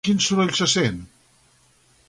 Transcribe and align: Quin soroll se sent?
Quin 0.07 0.21
soroll 0.27 0.53
se 0.61 0.67
sent? 0.71 0.97